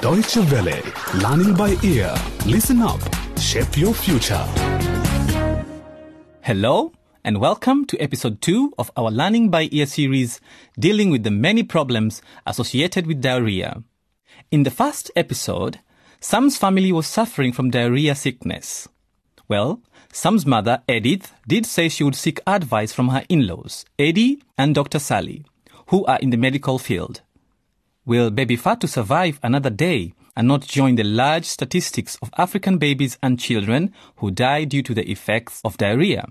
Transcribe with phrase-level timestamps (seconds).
[0.00, 0.80] Deutsche Welle.
[1.14, 2.14] Learning by ear.
[2.46, 3.00] Listen up.
[3.36, 4.44] Shape your future.
[6.40, 6.92] Hello,
[7.24, 10.40] and welcome to episode 2 of our Learning by Ear series
[10.78, 13.82] dealing with the many problems associated with diarrhea.
[14.52, 15.80] In the first episode,
[16.20, 18.86] Sam's family was suffering from diarrhea sickness.
[19.48, 24.40] Well, Sam's mother, Edith, did say she would seek advice from her in laws, Eddie
[24.56, 25.00] and Dr.
[25.00, 25.44] Sally,
[25.88, 27.22] who are in the medical field.
[28.08, 33.18] Will baby Fatu survive another day and not join the large statistics of African babies
[33.22, 36.24] and children who die due to the effects of diarrhea?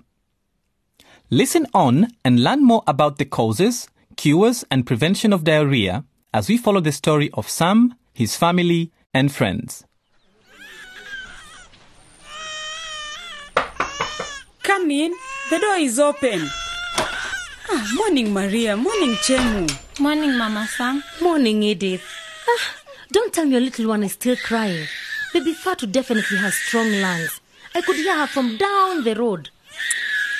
[1.30, 6.58] Listen on and learn more about the causes, cures, and prevention of diarrhea as we
[6.58, 9.86] follow the story of Sam, his family, and friends.
[14.64, 15.14] Come in.
[15.52, 16.42] The door is open.
[17.70, 18.76] Ah, morning, Maria.
[18.76, 19.87] Morning, Chemu.
[20.00, 21.04] Morning, Mama Sam.
[21.22, 22.04] Morning, Edith.
[22.48, 22.76] Ah,
[23.12, 24.86] don't tell me your little one is still crying.
[25.34, 27.42] Baby Fatu definitely has strong lungs.
[27.74, 29.50] I could hear her from down the road.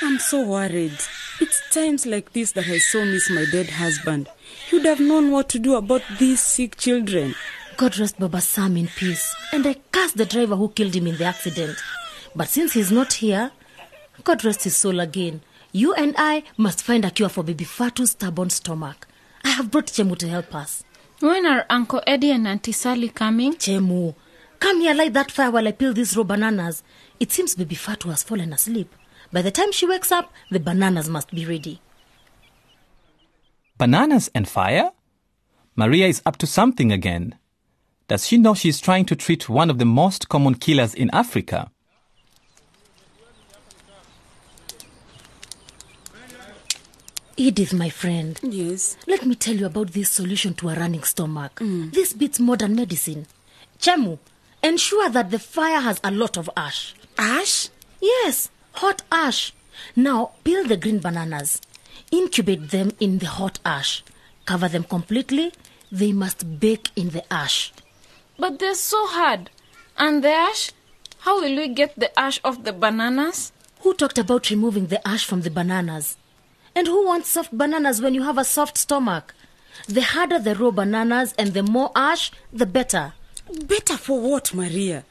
[0.04, 1.00] I'm so worried.
[1.42, 4.30] It's times like this that I so miss my dead husband.
[4.70, 7.34] He would have known what to do about these sick children.
[7.78, 9.36] God rest Baba Sam in peace.
[9.52, 11.78] And I curse the driver who killed him in the accident.
[12.36, 13.50] But since he's not here,
[14.24, 15.42] God rest his soul again.
[15.72, 19.07] You and I must find a cure for baby Fatu's stubborn stomach.
[19.48, 20.84] I have brought Chemu to help us.
[21.22, 23.54] When are Uncle Eddie and Auntie Sally coming?
[23.54, 24.14] Chemu,
[24.60, 26.84] come here, light that fire while I peel these raw bananas.
[27.18, 28.94] It seems baby Fatu has fallen asleep.
[29.32, 31.80] By the time she wakes up, the bananas must be ready.
[33.78, 34.92] Bananas and fire?
[35.78, 37.34] Maria is up to something again.
[38.10, 41.10] Does she know she is trying to treat one of the most common killers in
[41.14, 41.72] Africa?
[47.38, 48.98] Edith, my friend, Yes.
[49.06, 51.56] let me tell you about this solution to a running stomach.
[51.60, 51.94] Mm.
[51.94, 53.28] This beats modern medicine.
[53.80, 54.18] Chemu,
[54.64, 56.96] ensure that the fire has a lot of ash.
[57.18, 57.70] Ash?
[58.02, 59.54] Yes, hot ash.
[59.96, 61.62] Now peel the green bananas.
[62.12, 64.04] Incubate them in the hot ash.
[64.46, 65.54] Cover them completely.
[65.92, 67.72] They must bake in the ash.
[68.40, 69.52] But they're so hard.
[69.98, 70.72] And the ash?
[71.20, 73.52] How will we get the ash off the bananas?
[73.82, 76.18] Who talked about removing the ash from the bananas?
[76.78, 79.34] And who wants soft bananas when you have a soft stomach?
[79.88, 83.14] The harder the raw bananas and the more ash, the better.
[83.66, 85.04] Better for what, Maria?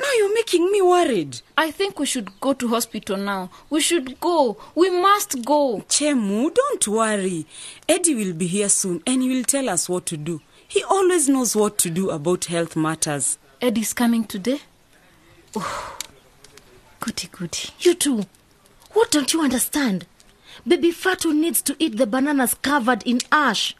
[0.00, 1.40] Now you're making me worried.
[1.56, 3.50] I think we should go to hospital now.
[3.70, 4.56] We should go.
[4.74, 5.84] We must go.
[5.88, 7.46] Chemu, don't worry.
[7.88, 10.40] Eddie will be here soon and he will tell us what to do.
[10.66, 13.38] He always knows what to do about health matters.
[13.60, 14.58] Eddie's coming today.
[15.54, 15.98] Oh,
[16.98, 17.68] goody goody.
[17.78, 18.24] You too.
[18.92, 20.04] What don't you understand?
[20.66, 23.74] Baby Fatu needs to eat the bananas covered in ash.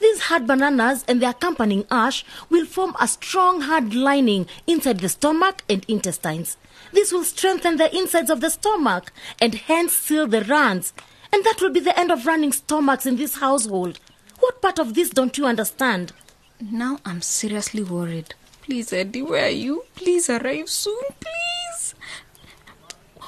[0.00, 5.08] These hard bananas and the accompanying ash will form a strong hard lining inside the
[5.08, 6.56] stomach and intestines.
[6.92, 10.92] This will strengthen the insides of the stomach and hence seal the runs.
[11.32, 13.98] And that will be the end of running stomachs in this household.
[14.40, 16.12] What part of this don't you understand?
[16.60, 18.34] Now I'm seriously worried.
[18.62, 19.84] Please, Eddie, where are you?
[19.94, 21.94] Please arrive soon, please.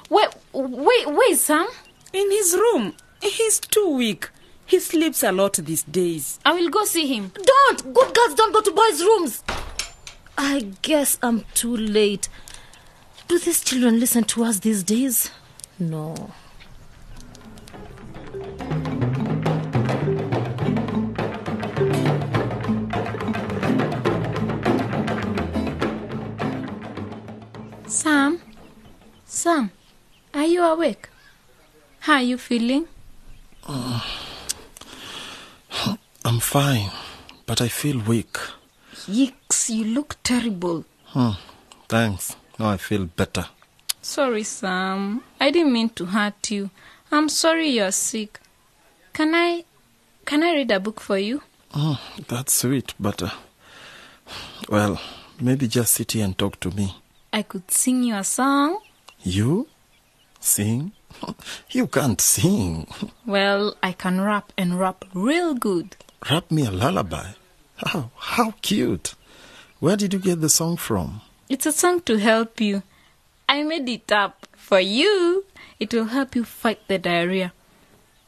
[0.09, 1.67] Wait, wait, wait, Sam.
[2.17, 2.95] In his room.
[3.21, 4.31] He's too weak.
[4.65, 6.41] He sleeps a lot these days.
[6.47, 7.31] I will go see him.
[7.35, 7.93] Don't!
[7.93, 9.45] Good girls don't go to boys' rooms!
[10.39, 12.31] I guess I'm too late.
[13.29, 15.31] Do these children listen to us these days?
[15.79, 16.31] No.
[27.87, 28.41] Sam?
[29.27, 29.71] Sam,
[30.33, 31.11] are you awake?
[32.07, 32.87] How are you feeling?
[36.25, 36.93] I'm fine,
[37.47, 38.39] but I feel weak.
[39.09, 40.85] Yikes, you look terrible.
[41.07, 41.31] Hmm.
[41.89, 42.37] Thanks.
[42.61, 43.47] Now I feel better.
[44.03, 45.25] Sorry, Sam.
[45.41, 46.71] I didn't mean to hurt you.
[47.11, 48.39] I'm sorry you're sick.
[49.13, 49.65] Can I
[50.25, 51.43] can I read a book for you?
[51.75, 53.31] Oh, that's sweet, but uh,
[54.69, 55.01] well,
[55.41, 56.95] maybe just sit here and talk to me.
[57.33, 58.79] I could sing you a song.
[59.25, 59.67] You
[60.39, 60.93] sing?
[61.71, 62.87] You can't sing.
[63.27, 65.97] Well, I can rap and rap real good.
[66.31, 67.33] Rap me a lullaby.
[67.77, 69.15] How how cute.
[69.81, 71.21] Where did you get the song from?
[71.49, 72.83] It's a song to help you.
[73.49, 75.45] I made it up for you.
[75.79, 77.53] It will help you fight the diarrhea.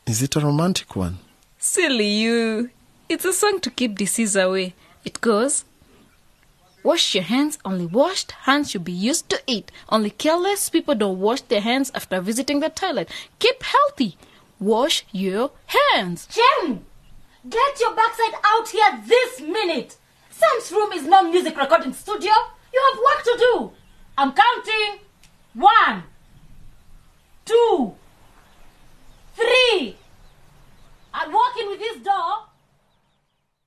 [0.06, 1.18] Is it a romantic one?
[1.58, 2.70] Silly you.
[3.08, 4.74] It's a song to keep disease away.
[5.04, 5.64] It goes
[6.82, 9.70] Wash your hands, only washed hands should be used to eat.
[9.88, 13.10] Only careless people don't wash their hands after visiting the toilet.
[13.38, 14.16] Keep healthy.
[14.60, 16.26] Wash your hands.
[16.26, 16.84] Jem!
[17.48, 19.96] Get your backside out here this minute!
[20.30, 22.32] Sam's room is no music recording studio.
[22.72, 23.72] You have work to do.
[24.16, 25.00] I'm counting.
[25.54, 26.04] One,
[27.44, 27.94] two,
[29.34, 29.96] three.
[31.12, 32.46] I'm walking with this door.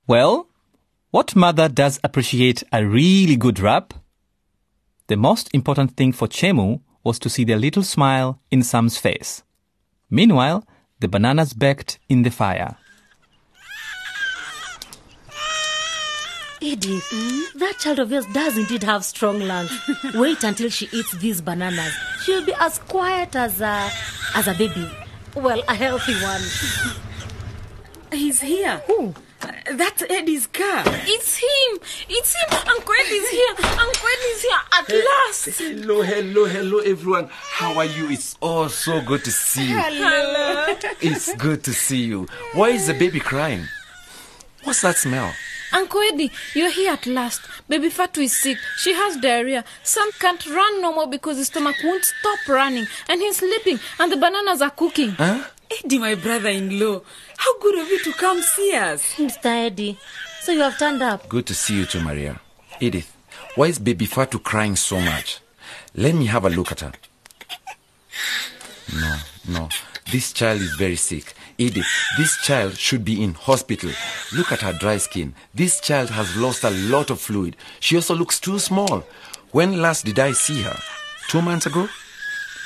[0.07, 0.47] Well,
[1.11, 3.93] what mother does appreciate a really good rap?
[5.07, 9.43] The most important thing for Chemu was to see the little smile in Sam's face.
[10.09, 10.65] Meanwhile,
[10.99, 12.77] the bananas baked in the fire.
[16.61, 19.71] Edith, mm, that child of yours does indeed have strong lungs.
[20.13, 21.91] Wait until she eats these bananas.
[22.23, 23.89] She'll be as quiet as a,
[24.35, 24.89] as a baby.
[25.35, 26.41] Well, a healthy one.
[28.13, 28.77] He's here.
[28.87, 29.13] Who?
[29.77, 30.83] That's Eddie's car.
[30.85, 31.79] It's him.
[32.09, 32.59] It's him.
[32.67, 33.55] Uncle Ed is here.
[33.57, 35.45] Uncle Ed is here at last.
[35.59, 37.29] Hello, hello, hello, everyone.
[37.31, 38.09] How are you?
[38.09, 39.77] It's oh so good to see you.
[39.77, 40.75] Hello.
[41.01, 42.27] It's good to see you.
[42.53, 43.65] Why is the baby crying?
[44.63, 45.33] What's that smell?
[45.73, 47.41] Uncle Eddie, you're here at last.
[47.69, 48.57] Baby Fatu is sick.
[48.77, 49.63] She has diarrhea.
[49.83, 52.85] Sam can't run no more because his stomach won't stop running.
[53.07, 53.79] And he's sleeping.
[53.97, 55.11] And the bananas are cooking.
[55.11, 55.45] Huh?
[55.71, 57.01] Eh, Eddie, my brother-in-law.
[57.37, 59.13] How good of you to come see us.
[59.15, 59.45] Mr.
[59.45, 59.97] Eddie,
[60.41, 61.27] so you have turned up.
[61.29, 62.39] Good to see you too, Maria.
[62.79, 63.15] Edith,
[63.55, 65.39] why is baby Fatu crying so much?
[65.95, 66.91] Let me have a look at her.
[68.99, 69.15] No,
[69.47, 69.69] no.
[70.11, 71.33] This child is very sick.
[71.57, 73.91] Edith, this child should be in hospital.
[74.33, 75.33] Look at her dry skin.
[75.53, 77.55] This child has lost a lot of fluid.
[77.79, 79.03] She also looks too small.
[79.51, 80.77] When last did I see her?
[81.29, 81.87] Two months ago?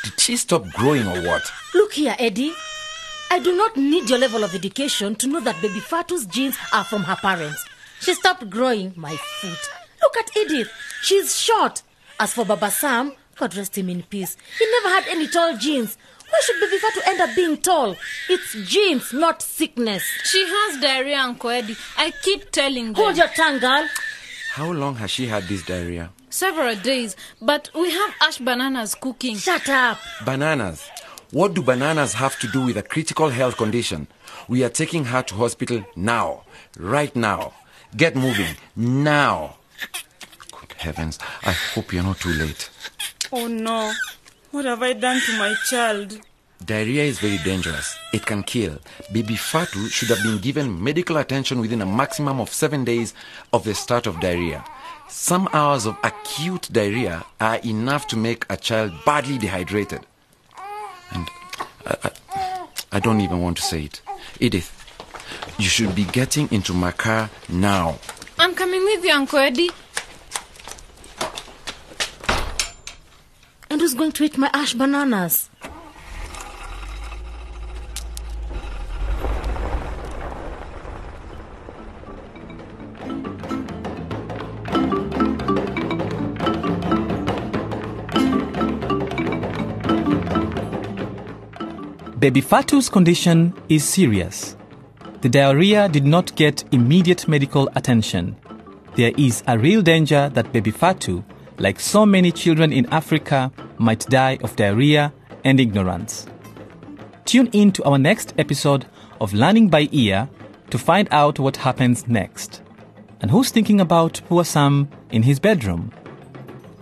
[0.04, 1.51] Did she stop growing or what?
[1.74, 2.54] Look here, Eddie.
[3.31, 6.83] I do not need your level of education to know that baby Fatu's genes are
[6.83, 7.63] from her parents.
[8.00, 9.69] She stopped growing my foot.
[10.01, 10.72] Look at Edith.
[11.01, 11.81] She's short.
[12.19, 14.38] As for Baba Sam, God rest him in peace.
[14.60, 15.98] He never had any tall genes.
[16.30, 17.95] Why should baby Fatu end up being tall?
[18.30, 20.04] It's genes, not sickness.
[20.24, 21.75] She has diarrhea, Uncle Eddie.
[21.98, 22.95] I keep telling them.
[22.95, 23.88] Hold your tongue, girl.
[24.54, 26.12] How long has she had this diarrhea?
[26.30, 27.16] Several days.
[27.42, 29.38] But we have ash bananas cooking.
[29.38, 30.00] Shut up.
[30.25, 30.88] Bananas.
[31.31, 34.07] What do bananas have to do with a critical health condition?
[34.48, 36.44] We are taking her to hospital now.
[36.77, 37.54] Right now.
[37.98, 38.56] Get moving.
[38.75, 39.57] Now.
[40.51, 41.18] Good heavens.
[41.44, 42.69] I hope you're not too late.
[43.31, 43.92] Oh no.
[44.51, 46.19] What have I done to my child?
[46.63, 47.98] Diarrhea is very dangerous.
[48.13, 48.77] It can kill.
[49.12, 53.13] Baby Fatu should have been given medical attention within a maximum of seven days
[53.51, 54.63] of the start of diarrhea.
[55.10, 60.06] Some hours of acute diarrhea are enough to make a child badly dehydrated.
[61.12, 61.30] And
[61.86, 64.02] I, I, I don't even want to say it.
[64.40, 64.72] Edith,
[65.57, 68.00] you should be getting into my car now.
[68.38, 69.69] I'm coming with you, Uncle Eddie.
[73.69, 75.50] And who's going to eat my ash bananas?
[92.25, 94.57] Baby Fatu's condition is serious.
[95.22, 98.36] The diarrhea did not get immediate medical attention.
[98.95, 101.24] There is a real danger that baby Fatu,
[101.60, 105.13] like so many children in Africa, might die of diarrhea
[105.44, 106.25] and ignorance.
[107.25, 108.88] Tune in to our next episode
[109.22, 110.27] of Learning by Ear
[110.72, 112.63] to find out what happens next.
[113.22, 115.92] And who's thinking about poor Sam in his bedroom?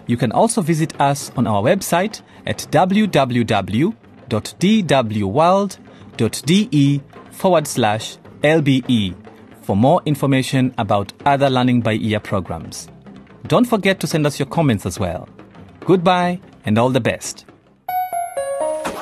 [0.08, 2.66] You can also visit us on our website at
[4.33, 9.15] www.dwworld.de forward slash LBE
[9.63, 12.89] for more information about other Learning by Ear programs.
[13.47, 15.29] Don't forget to send us your comments as well.
[15.81, 17.45] Goodbye and all the best.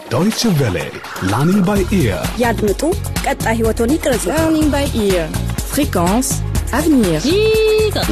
[0.09, 0.91] Deutsche Welle.
[1.33, 2.19] Learning by ear.
[2.43, 2.83] ያድምጡ፣
[3.27, 5.25] ቀጣይ ህይወቶን ይቅረጹ። Learning by ear.
[5.73, 6.29] Fréquence
[6.79, 7.21] avenir.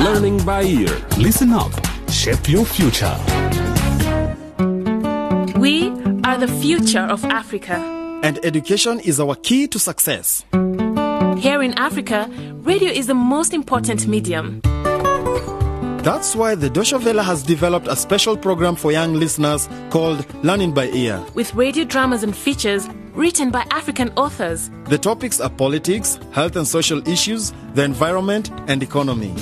[0.06, 0.92] Learning by ear.
[1.26, 1.72] Listen up.
[2.20, 3.16] Shape your future.
[6.39, 7.75] the future of Africa.
[8.23, 10.45] And education is our key to success.
[11.37, 12.29] Here in Africa,
[12.63, 14.61] radio is the most important medium.
[16.03, 20.73] That's why the Deutsche Welle has developed a special program for young listeners called Learning
[20.73, 21.21] by Ear.
[21.33, 24.71] With radio dramas and features written by African authors.
[24.85, 29.35] The topics are politics, health and social issues, the environment, and economy.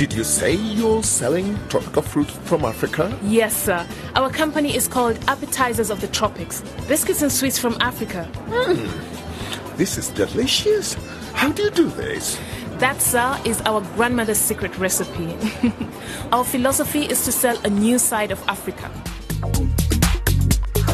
[0.00, 3.14] Did you say you're selling tropical fruit from Africa?
[3.22, 3.86] Yes, sir.
[4.16, 6.62] Our company is called Appetizers of the Tropics.
[6.88, 8.24] Biscuits and sweets from Africa.
[8.48, 9.76] Hmm.
[9.76, 10.94] This is delicious.
[11.34, 12.40] How do you do this?
[12.78, 15.36] That, sir, is our grandmother's secret recipe.
[16.32, 18.90] our philosophy is to sell a new side of Africa.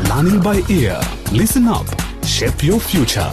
[0.08, 1.00] Learning by ear.
[1.30, 1.86] Listen up.
[2.24, 3.30] Shape your future.